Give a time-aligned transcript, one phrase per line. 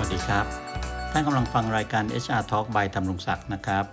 [0.00, 0.46] วัสดีครับ
[1.12, 3.84] ท่านกำลังฟังรายการ HR Talk by ธรรมรงศักดิ์นะครับ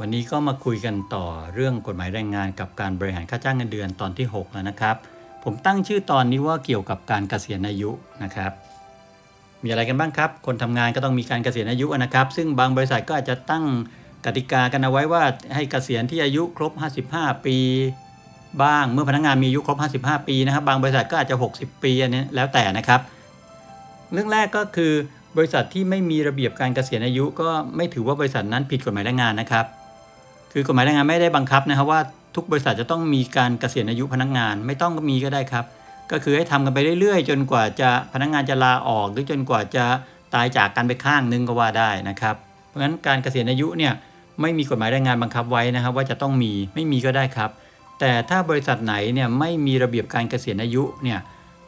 [0.00, 4.96] วันนี้ก็มาคุยกันต่อเรื่องกฎหมายแรงงานกับการบริหารค่าจ้างเงินเดือนตอนที่ 6 แล้วนะครับ
[5.44, 7.90] ผมตั้งชื่อตอนนี้ว่าเกี่ยวกับการเกษียณอายุ
[8.22, 8.52] นะครับ
[9.62, 13.64] มีอะไรกันบ้างครับ คนทำงานก็ต้องมีการเกษียณอายุนะครับ ซึ่งบางบริษัทก็อาจจะตั้ง
[14.24, 15.22] กติกากันเอาไว้ว่า
[15.54, 16.72] ให้เกษียณที่อายุครบ
[17.10, 17.56] 55 ปี
[18.62, 23.02] บ้าง เมื่อพนักงานมีอายุครบ 55 ปีนะครับ บางบริษัทก็อาจจะ 60 ปีอันนี้แล้วแต่นะครับ
[24.12, 24.92] เรื่องแรกก็คือ
[25.36, 29.64] บริษัทที่ไม่มีระเบียบการเกษียณอายุ ก็ไม่ถือว่าบริษัทนั้นผิดกฎหมายแรงงานนะครับ
[30.52, 32.00] คือกฎหมายแรงงานไม่ได้บังคับนะครับว่า
[32.36, 35.64] ทุกบริษัทจะต้องมีการเกษียณอายุพนักงานไม่ต้องก็มีก็ได้ครับ
[36.12, 39.84] ก็คือให้ทำกันไปเรื่อยๆ จนกว่าจะพนักงานจะลาออก หรือจนกว่าจะ
[40.34, 42.34] ตายจากกันไปข้างนึงก็ว่าได้นะครับ
[42.66, 43.92] เพราะฉะนั้นการเกษียณอายุเนี่ย
[44.40, 47.50] ไม่มีกฎหมายแรงงานบังคับไว้นะครับ ว่าจะต้องมีไม่มีก็ได้ครับ
[48.00, 51.18] แต่ถ้าบริษัทไหนเนี่ยไม่มีระเบียบการเกษียณอายุเนี่ย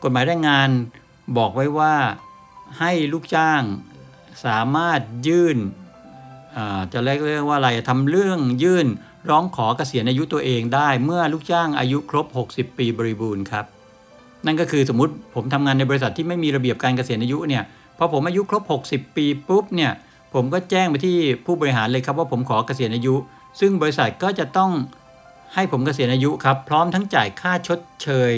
[0.02, 0.68] กฎหมายแรงงาน
[1.38, 1.92] บอกไว้ว่า
[2.79, 3.62] ให้ลูกจ้าง
[4.45, 5.59] สามารถยื่น
[6.93, 8.87] จะเรียกเรียกว่าอะไรทำเรื่องยื่น
[9.30, 13.65] ร้องขอเกษียณอายุตัวเองได้ เมื่อลูกจ้างอายุครบ 60 ปีบริบูรณ์ครับ
[14.46, 17.63] นั่นก็คือสมมติผมทำงานในบริษัทที่ไม่มีระเบียบการเกษียณอายุเนี่ย
[17.98, 19.93] พอผมอายุครบ 60 ปีปุ๊บเนี่ย
[20.35, 23.15] ผมก็แจ้งไปที่ผู้บริหารเลยครับว่าผมขอเกษียณอายุ
[23.60, 24.73] ซึ่งบริษัทก็จะต้อง
[25.54, 28.32] ให้ผมเกษียณอายุครับ พร้อมทั้งจ่ายค่าชดเชย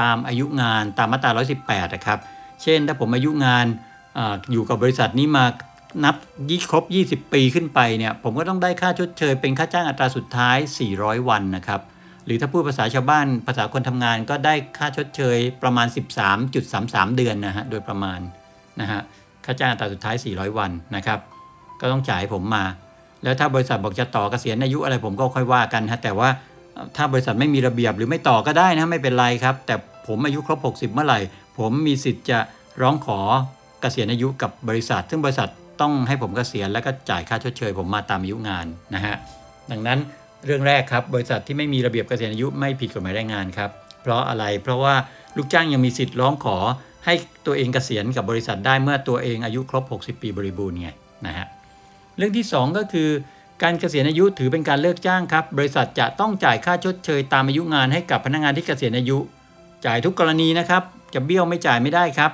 [0.00, 1.30] ตามอายุงานตามมาตรา
[1.62, 2.18] 118 นะครับ
[2.62, 3.66] เช่น ถ้าผมอายุงาน
[4.18, 4.20] อ
[4.52, 5.44] อยู่กับบริษัทนี้มา
[6.04, 6.16] นับ
[6.50, 10.56] ยี่ครบ 20 ปีขึ้นไปเนี่ยผมก็ต้องได้ค่าชดเชย เป็นค่าจ้างอัตราสุดท้าย
[10.92, 11.80] 400 วันนะครับ
[12.24, 15.86] หรือถ้าพูดภาษาชาวบ้านภาษาคนทำงานก็ได้ค่าชดเชยประมาณ
[16.52, 18.20] 13.33 เดือนนะฮะโดยประมาณ
[18.80, 19.00] นะฮะ
[19.44, 21.18] ค่าจ้างอัตราสุดท้าย 400 วันนะครับ
[21.80, 22.64] ก็ต้องจ่ายผมมา
[23.22, 26.28] แล้วถ้าบริษัทบอกจะต่อเกษียณอายุอะไรผมก็ค่อยว่ากันฮะแต่ว่า
[26.96, 29.74] ถ้าบริษัทไม่มีระเบียบหรือไม่ต่อก็ได้นะไม่เป็นไรครับ แต่
[30.06, 31.18] ผมอายุครบ 60 เมื่อไหร่
[31.58, 32.38] ผมมีสิทธิ์จะ
[32.82, 33.20] ร้องขอ
[33.80, 39.16] เกษียณอายุกับบริษัท ซึ่งบริษัทต้องให้ผมเกษียณแล้วก็จ่ายค่าชดเชย ผมมาตามอายุงานนะฮะ
[39.70, 39.98] ดังนั้น
[40.46, 43.70] เรื่องแรกครับ บริษัทที่ไม่มีระเบียบเกษียณอายุไม่ผิดกฎหมายแรงงานครับ
[44.02, 44.94] เพราะอะไรเพราะว่า
[45.36, 46.56] ลูกจ้างยังมีสิทธิ์ร้องขอ
[47.04, 47.14] ให้
[47.46, 50.88] ตัวเองเกษียณกับบริษัทได้เมื่อตัวเองอายุครบ 60 ปีบริบูรณ์ไง
[51.26, 51.46] นะฮะ
[52.16, 53.08] เรื่องที่ 2 ก็คือ
[53.62, 59.18] การเกษียณอายุถือเป็นการเลิกจ้างครับ บริษัทจะต้องจ่ายค่าชดเชยตามอายุงานให้กับพนักงานที่เกษียณอายุ
[59.86, 60.82] จ่ายทุกกรณีนะครับ
[61.16, 62.32] จะเบี้ยวไม่จ่ายไม่ได้ครับ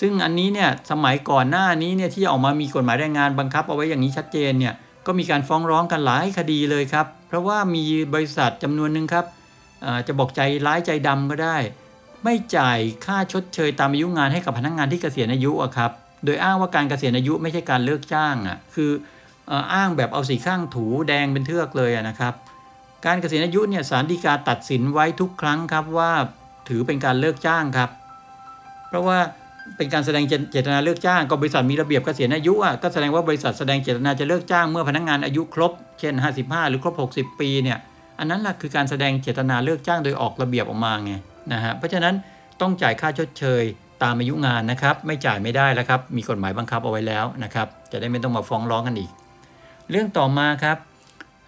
[0.00, 4.74] ซึ่งอันนี้เนี่ยสมัยก่อนหน้านี้เนี่ยที่ออกมามีกฎหมายแรงงานบังคับ เอาไว้อย่างนี้ชัดเจนเนี่ย
[5.06, 7.84] ก็มีการฟ้องร้องกันหลายคดีเลยครับ เพราะว่ามี
[8.14, 9.24] บริษัทจำนวนหนึ่งครับ
[10.06, 11.56] จะบอกใจร้ายใจดำก็ได้
[12.24, 15.90] ไม่จ่ายค่าชดเชยตามอายุงานให้กับพนักงานที่เกษียณอายุอะครับ
[16.24, 18.90] โดยอ้างว่าการเกษียณอายุไม่ใช่การเลิกจ้างอะคือ
[19.74, 22.34] อ้างแบบเอาสีข้างถูแดงเป็นเทือกเลยะนะครับ
[23.06, 26.12] การเกษียณอายุเนี่ยศาลฎีกาตัดสินไว้ทุกครั้งครับว่า
[26.70, 27.90] ถือเป็นการเลิกจ้างครับ
[28.88, 29.18] เพราะว่า
[29.76, 37.78] เป็นการแสดงเจตนาเลิกจ้างก็บริษัทมีระเบียบเกษียณอายุอะก็แสดงว่าบริษัทแสดงเจตนาจะเลิกจ้างเมื่อพนักงานอายุครบ เช่น 55 หรือครบ 60 ปีเนี่ย
[38.18, 41.12] อันนั้นแหละคือการแสดงเจตนาเลิกจ้างโดยออกระเบียบออกมาไง
[41.52, 42.14] นะฮะเพราะฉะนั้น
[42.60, 43.62] ต้องจ่ายค่าชดเชย
[44.02, 49.10] ตามอายุงานนะครับ ไม่จ่ายไม่ได้แล้วครับมีกฎหมายบังคับเอาไว้แล้วนะครับ จะได้ไม่ต้องมาฟ้องร้องกันอีก
[49.90, 50.78] เรื่องต่อมาครับ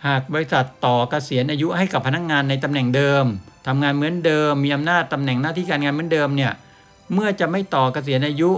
[0.07, 3.25] หากบริษัทต่อเกษียณอายุให้กับพนักงานในตำแหน่งเดิม
[3.67, 6.53] ทำงานเหมือนเดิมมีอำนาจตำแหน่งหน้าที่การงานเหมือนเดิมเนี่ย
[7.15, 8.51] เมื่อจะไม่ต่อเกษียณอายุ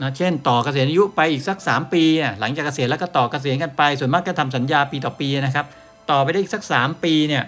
[0.00, 5.66] นะเช่น ต่อเกษียณอายุไปอีกสัก 3 ปีอะหลังจากเกษียณแล้วก็ต่อเกษียณกันไป ส่วนมากก็ทำสัญญาปีต่อปีนะครับ
[6.10, 7.44] ต่อไปได้อีกสัก 3 ปีเนี่ย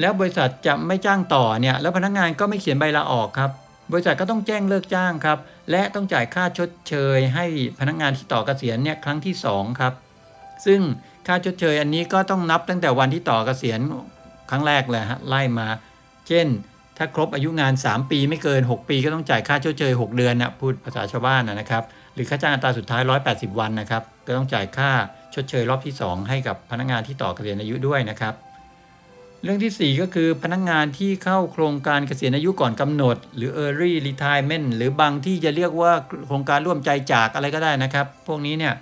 [0.00, 3.50] แล้วบริษัทจะไม่จ้างต่อเนี่ยแล้วพนักงานก็ไม่เขียนใบลาออกครับ
[3.92, 5.38] บริษัทก็ต้องแจ้งเลิกจ้างครับ
[5.70, 7.46] และต้องจ่ายค่าชดเชย ให้
[7.78, 9.92] พนักงานที่ต่อเกษียณเนี่ยครั้งที่2ครับ
[10.66, 10.80] ซึ่ง
[11.26, 13.80] ค่าชดเชยอันนี้ก็ต้องนับตั้งแต่วันที่ต่อเกษียณ
[14.50, 15.68] ครั้งแรกเลยฮะไล่มา
[16.28, 16.46] เช่น
[16.96, 21.84] ถ้าครบอายุงาน 3 ปีไม่เกิน 6 ปีก็ต้องจ่ายค่าชดเชย 6 เดือนนะพูดภาษาชาวบ้านนะครับ
[22.14, 24.90] หรือค่าจ้างอัตราสุดท้าย 180 วันนะครับ ก็ต้องจ่ายค่า
[25.34, 28.34] ชดเชยรอบที่ 2 ให้กับพนักงานที่ต่อเกษียณอายุด้วยนะครับ
[29.42, 35.92] เรื่องทีสี่4 ก็คือพนักงานที่เข้าโครงการเกษียณอายุก่อนกำหนด หรือ early retirement หรือบางที่จะเรียกว่า
[36.26, 38.74] โครงการร่วมใจจากอะไรก็ได้นะครับ พวกนี้เนี่ย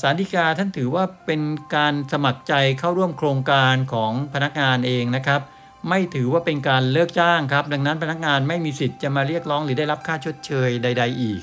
[0.00, 1.40] สารดีกาท่านถือว่าเป็น
[1.76, 5.40] การสมัครใจเข้าร่วมโครงการของพนักงานเองนะครับ
[5.88, 11.40] ไม่ถือว่าเป็นการเลิกจ้างครับ ดังนั้นพนักงานไม่มีสิทธิ์จะมาเรียกร้องหรือได้รับค่าชดเชยใด ๆ อีก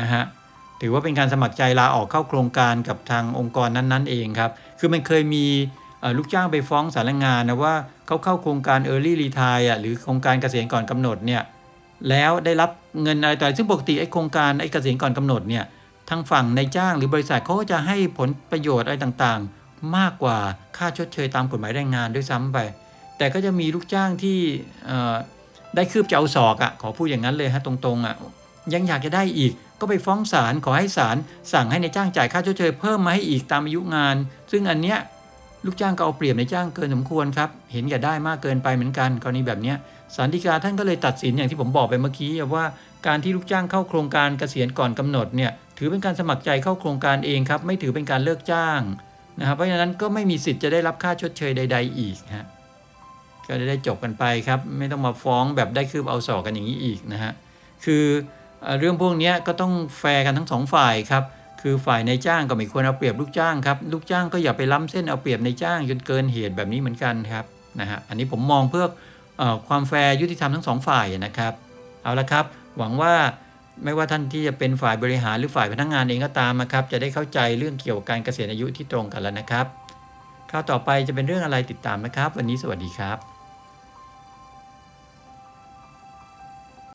[0.00, 0.22] นะฮะ
[0.80, 5.46] ถือว่าเป็นการสมัครใจลาออกเข้าโครงการกับทางองค์กรนั้นๆ เองครับ คือมันเคยมี
[6.16, 7.74] ลูกจ้างไปฟ้องสารงานนะว่า
[8.06, 11.42] เขาเข้าโครงการ Early Retire อะหรือโครงการเกษียณก่อนกำหนดเนี่ย
[12.08, 12.70] แล้วได้รับ
[13.02, 15.64] เงินอะไรต่อซึ่งปกติไอ้โครงการไอ้เกษียณก่อนกำหนดเนี่ย
[16.10, 20.38] ทางฝั่งในจ้างหรือบริษัทเขาก็จะให้ผลประโยชน์อะไรต่างๆ มากกว่า
[20.76, 22.58] ค่าชดเชยตามกฎหมายแรงงานด้วยซ้ำไป
[23.18, 24.38] แต่ก็จะมีลูกจ้างที่
[25.74, 28.16] ได้คืบจะเอาศอกอะ่ะขอพูดอย่างนั้นเลยฮะตรงๆอะ่ะ
[28.74, 31.16] ยังอยากจะได้อีกก็ไปฟ้องศาลขอให้ศาล
[31.52, 34.16] สั่งให้ในจ้างจ่ายค่าชดเชยเพิ่มมาให้อีกตามอายุงาน
[34.50, 34.98] ซึ่งอันเนี้ย
[35.64, 39.76] ลูกจ้างก็เอาเปรียบในจ้างเกินสมควรครับ เห็นแก่ได้มากเกินไปเหมือนกันกรณีแบบเนี้ย
[40.14, 42.64] ศาลฎีกาท่านก็เลยตัดสินอย่างที่ผมบอกไปเมื่อกี้ว่า
[43.06, 48.80] การที่ลูกจ้างเข้าโครงการเกษียณก่อนกำหนดเนี่ย ถือเป็นการสมัครใจเข้าโครงการเองครับ ไม่ถือเป็นการเลิกจ้าง
[49.40, 52.46] นะครับเพราะฉะนั้นก็ไม่มีสิทธิ์จะได้รับค่าชดเชยใด ๆ อีกฮะ
[53.48, 57.32] ก็จะได้จบกันไปครับ ไม่ต้องมาฟ้องแบบได้คืบเอาศอกกันอย่างนี้อีกนะฮะ
[57.84, 58.04] คือ
[58.78, 61.24] เรื่องพวกนี้ก็ต้องแฟร์กันทั้งสองฝ่ายครับ
[61.62, 67.44] คือฝ่ายนายจ้างก็ไม่ควรเอาเปรียบลูกจ้างครับลูกจ้างก็อย่าไปล้ำเส้นเอาเปรียบนายจ้างจนเกินเหตุแบบนี้เหมือนกันครับ
[67.80, 68.86] นะฮะอันนี้ผมมองเพื่
[69.40, 71.52] อความแฟร์ยุติธรรมทั้งสองฝ่ายนะครับ
[72.02, 72.44] เอาละครับ
[72.78, 73.14] หวังว่า
[73.82, 79.66] ไม่ว่าท่านที่จะเป็นฝ่ายบริหารหรือฝ่ายพนักงานเองก็ตามนะครับ จะได้เข้าใจเรื่องเกี่ยวกับการเกษียณอายุที่ตรงกันแล้วนะครับ
[80.50, 83.33] คราวต่อไปจะเป็นเรื่องอะไรติดตามนะครับ วันนี้สวัสดีครับ